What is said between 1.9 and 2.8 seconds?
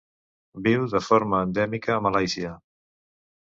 a Malàisia.